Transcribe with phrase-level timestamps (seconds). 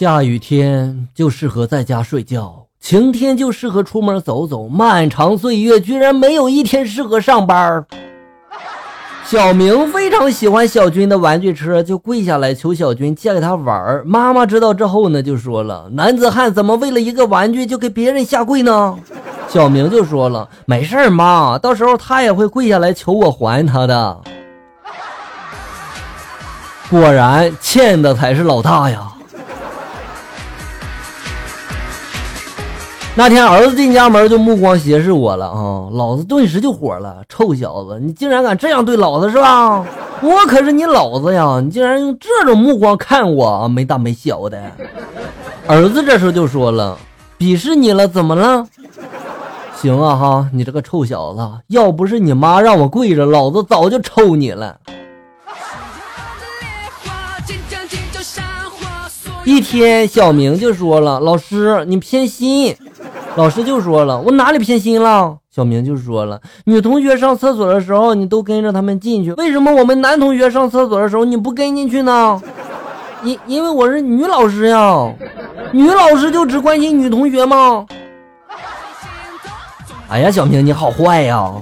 [0.00, 4.66] 下雨天就适合在家睡觉，晴天就适合出门走走。
[4.66, 7.84] 漫长岁月居然没有一天适合上班。
[9.26, 14.02] 小明非常喜欢小军的玩具车，就跪下来求小军借给他玩儿。
[14.06, 18.96] 妈妈知道之后呢，就说了：“男子汉怎么为了一个玩具就给别人下跪呢？”
[19.48, 24.18] 小明就说了：“没事妈，到时候他也会跪下来求我还他的。”
[26.88, 29.09] 果然，欠的才是老大呀。
[33.20, 35.90] 那天儿子进家门就目光斜视我了啊！
[35.92, 39.84] 老子顿时就火了，臭小子，你竟然敢这样对老子是吧？
[40.22, 41.60] 我可是你老子呀！
[41.62, 43.68] 你竟然用这种目光看我啊！
[43.68, 44.58] 没大没小的。
[45.66, 46.96] 儿子这时候就说了
[47.38, 48.66] ：“鄙视你了，怎么了？”
[49.76, 54.78] 行啊哈，你这个臭小子，要不是你妈让我跪着，老子早就抽你了。
[59.44, 62.74] 一天，小明就说了：“老师，你偏心。”
[63.36, 72.40] 老师就说了：“我哪里偏心了？”小明就说了：“女同学上厕所的时候，你都跟着他们进去，为什么我们男同学上厕所的时候你不跟进去呢？”
[73.22, 75.12] 因因为我是女老师呀，
[75.72, 77.86] 女老师就只关心女同学吗？
[80.08, 81.52] 哎呀，小明你好坏呀！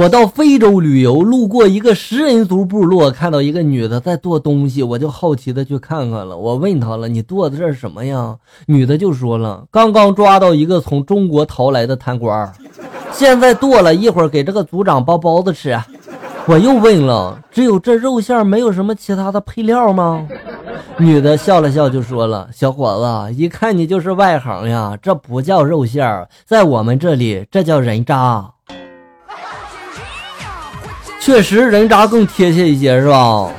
[0.00, 6.34] 我到非洲旅游，路过一个食人族部落，看到一个女的在剁东西，我就好奇的去看看了。
[6.34, 8.34] 我问她了：“你剁的这是什么呀？”
[8.64, 12.50] 女的就说了：“刚刚抓到一个从中国逃来的贪官，
[13.12, 15.78] 现在剁了一会儿给这个族长包包子吃。”
[16.48, 20.26] 我又问了：“只有这肉馅，没有什么其他的配料吗？”
[20.96, 28.52] 女的笑了笑就说了：“小伙子，一看你就是外行呀，这不叫肉馅，在我们这里这叫人渣。”
[31.20, 33.50] 确实，人渣更贴切一些，是吧？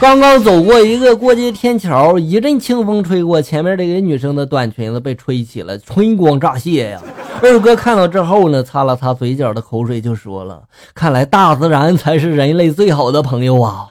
[0.00, 7.00] 刚刚走过一个过街天桥，一阵清风吹过，前面这个女生的短裙子被吹起了，春光乍泄呀。
[7.42, 10.62] 二哥看到之后呢，擦了擦嘴角的口水，就说了
[10.94, 13.86] ：“看来大自然才是人类最好的朋友啊。”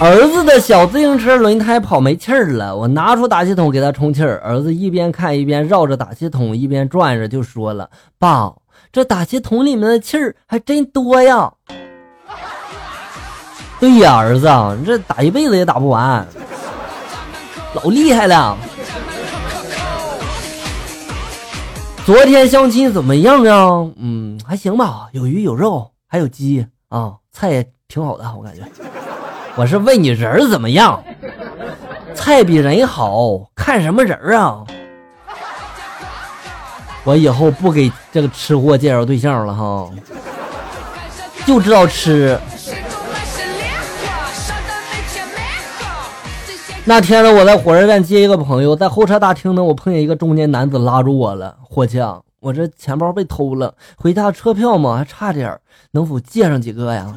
[0.00, 4.40] 儿子的小自行车轮胎跑没气儿了，我拿出打气筒给他充气儿。
[4.44, 8.52] 儿子一边看一边绕着打气筒一边转着，就说了：“爸，
[8.92, 11.52] 这打气筒里面的气儿还真多呀。”
[13.80, 14.48] 对呀，儿子，
[14.78, 16.24] 你这打一辈子也打不完，
[17.74, 18.56] 老厉害了。
[22.06, 23.90] 昨天相亲怎么样啊？
[23.96, 28.62] 嗯，还行吧，有鱼有肉，还有鸡啊，菜也挺好的，我感觉。
[29.58, 31.02] 我是问你人儿怎么样？
[32.14, 34.64] 菜比人好看什么人啊？
[37.02, 39.90] 我以后不给这个吃货介绍对象了哈，
[41.44, 42.38] 就知道吃。
[46.84, 51.98] 那天呢，我在火车站接一个朋友，在候车大厅呢，我碰见一个中年男子拉住我了，伙计，
[52.38, 55.58] 我这钱包被偷了，回家车票嘛还差点，
[55.90, 57.12] 能否借上几个呀？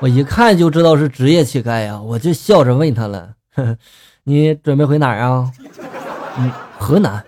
[0.00, 3.76] 我一看就知道是职业乞丐呀，我就笑着问他了：“呵
[4.24, 5.50] 你准备回哪儿啊
[6.38, 7.24] ？”“嗯，河南。”“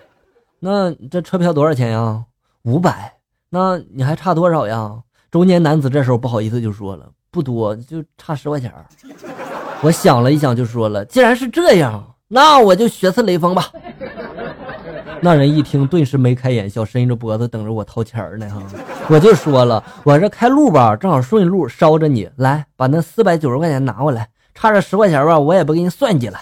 [0.59, 2.23] 那这车票多少钱呀
[2.63, 3.13] ？”“五百。
[3.49, 4.91] ”“那你还差多少呀？”
[5.31, 8.71] 中年男子这时候不好意思就说了：“不多，就差十块钱。”
[9.81, 13.71] 我想了一想就说了：“既然是这样，那我就血次雷锋吧。”
[15.21, 18.47] 那人一听，顿时眉开眼笑，伸着脖子等着我掏钱呢。
[18.49, 18.61] 哈，
[19.09, 26.39] 我就说了，我这开路吧，正好顺路捎着你，来把那四百九十块钱拿过来，差这十块钱吧，我也不给你算计了。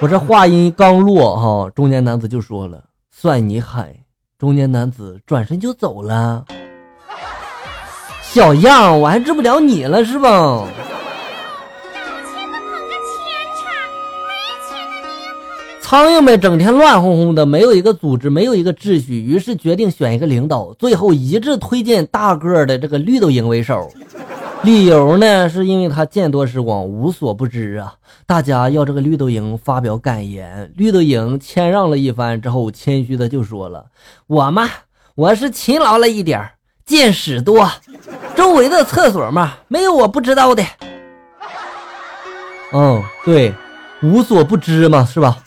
[0.00, 3.94] 我这话音刚落，哈，中年男子就说了：“算你狠。”
[4.38, 6.44] 中年男子转身就走了。
[8.22, 10.66] 小样，我还治不了你了是吧？
[15.88, 23.88] 苍蝇们整天乱哄哄的，没有一个组织，没有一个秩序，于是决定选一个领导，最后一致推荐大个儿的这个绿豆蝇为首。
[24.64, 27.94] 理由呢，是因为他见多识广，无所不知啊。
[28.26, 33.86] 大家要这个绿豆蝇发表感言，绿豆蝇谦让了一番之后，谦虚的就说了
[34.26, 34.68] ：“我嘛，
[35.14, 36.50] 我是勤劳了一点
[36.84, 37.70] 见识多，
[38.34, 40.64] 周围的厕所嘛，没有我不知道的。”
[42.74, 43.54] 嗯，对，
[44.02, 45.38] 无所不知嘛，是吧？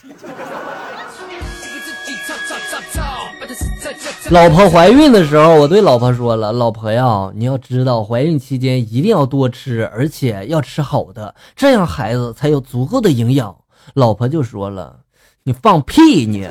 [4.31, 13.55] 老婆怀孕的时候，我对老婆说了：“老婆呀，你要知道，怀孕期间一定要多吃，而且要吃好的，这样孩子才有足够的营养。”
[13.95, 14.97] 老婆就说了
[15.43, 16.27] ：“你放屁！
[16.27, 16.47] 你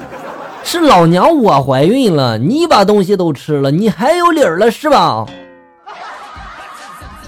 [0.65, 5.25] 是老娘我怀孕了，你把东西都吃了，你还有理儿了是吧？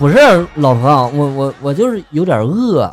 [0.01, 0.19] 不是，
[0.57, 2.93] 老婆，我我我就是有点饿。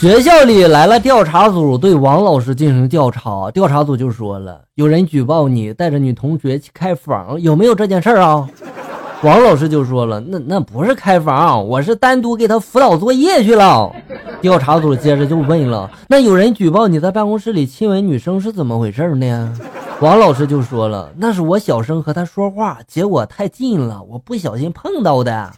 [0.00, 3.50] 学校里来了调查组，对王老师进行调查。
[3.50, 8.48] 调查组就说了，有人举报你带着女同学去开房，有没有这件事儿啊？
[9.22, 13.94] 王老师就说了，那那不是开房，我是单独给他辅导作业去了。
[14.40, 19.54] 调查组接着就问了，那有人举报你在办公室里亲吻女生是怎么回事呢？
[20.00, 25.52] 王老师就说了，那是我小声和她说话，结果太近了，我不小心碰到的。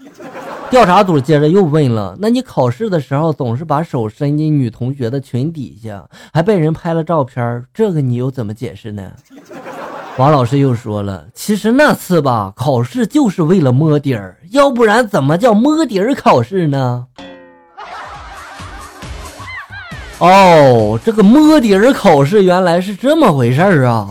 [0.73, 6.03] 调查组接着又问了，那你考试的时候总是把手伸进女同学的裙底下，
[6.33, 9.13] 还被人拍了照片，这个你又怎么解释呢？
[10.17, 17.07] 王老师又说了，其实那次吧，考试就是为了摸底儿，要不然怎么叫摸底儿考试呢？
[20.21, 24.09] 哦，这个摸底儿考试原来是这么回事儿啊！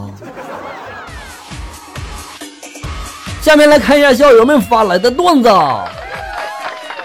[3.41, 5.49] 下面来看一下校友们发来的段子，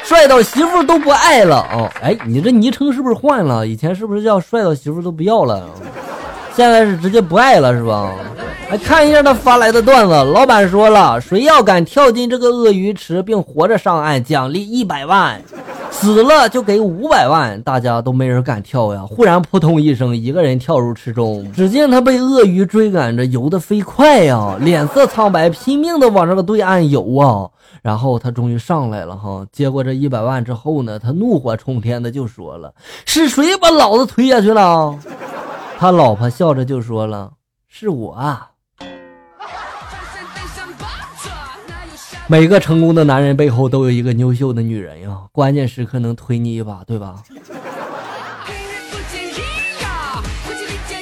[0.07, 1.91] 帅到媳妇都不爱了哦！
[2.01, 3.67] 哎，你这昵称是不是换了？
[3.67, 5.69] 以前是不是叫帅到媳妇都不要了？
[6.55, 8.13] 现在是直接不爱了是吧？
[8.71, 10.15] 来看一下他发来的段子。
[10.33, 15.41] 老板说了，谁要敢跳进这个鳄鱼池并活着上岸，奖励一百万；
[15.99, 17.61] 死了就给五百万。
[17.63, 19.05] 大家都没人敢跳呀。
[19.09, 21.51] 忽然扑通一声，一个人跳入池中。
[21.53, 27.49] 只见他被鳄鱼追赶着，游得飞快呀， 脸色苍白，拼命的往这个对岸游啊。
[27.83, 32.73] 然后他终于上来了哈，接过这一百万之后呢，他怒火冲天的就说了
[33.07, 34.97] ：“是谁把老子推下去了？”
[35.79, 37.33] 他老婆笑着就说了
[37.69, 38.17] ：“是我。”
[42.29, 47.23] 每个成功的男人背后都有一个优秀的女人呀，关键时刻能推你一把，对吧？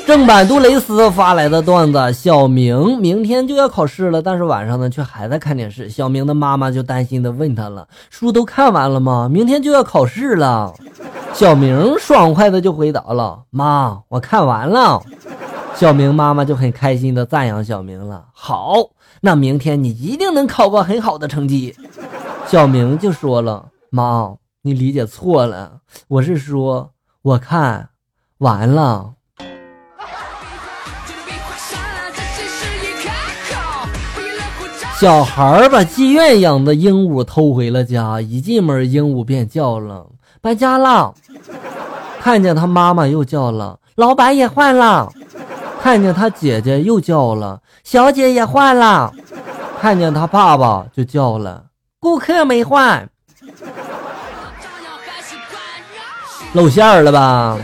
[0.06, 5.88] 正版杜蕾斯发来的段子：小明明天就要考试了，但是晚上呢却还在看电视。
[5.88, 9.26] 小明的妈妈就担心的问他了：“书都看完了吗？
[9.32, 10.74] 明天就要考试了。”
[11.32, 15.00] 小明爽快的就回答了：“妈，我看完了。”
[15.74, 18.74] 小明妈妈就很开心的赞扬小明了：“好。”
[19.24, 21.74] 那明天你一定能考个很好的成绩。
[22.46, 25.78] 小明就说了：“妈，你理解错了，
[26.08, 26.90] 我是说
[27.22, 27.88] 我看
[28.36, 29.14] 完了。”
[35.00, 40.06] 小孩把妓院养的鹦鹉偷回了家，一进门鹦鹉便叫了
[40.42, 41.14] ：“搬家了。”
[42.20, 45.10] 看见他妈妈又叫了：“老板也换了。”
[45.84, 49.12] 看见他姐姐又叫了，小姐也换了；
[49.78, 51.62] 看见他爸爸就叫了，
[52.00, 53.06] 顾客没换，
[56.54, 57.58] 露馅儿了吧？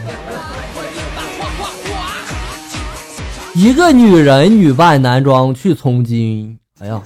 [3.54, 7.00] 一个女人女扮男装去从军，哎呀，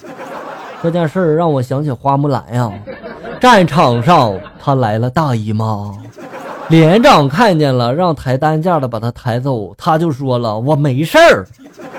[0.82, 2.68] 这件事儿让我想起花木兰呀。
[3.40, 5.96] 战场上她来了大姨妈。
[6.68, 11.46] 连长看见了，让抬担架的把他抬走，他就说了：“我没事儿。”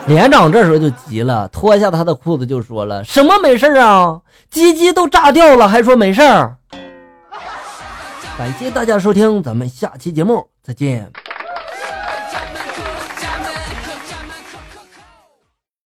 [0.08, 4.20] 连长这时候就急了，脱下他的裤子就说了：“什么没事啊？
[4.50, 6.56] 鸡鸡都炸掉了，还说没事儿？”
[8.38, 11.12] 感谢大家收听，咱们下期节目再见。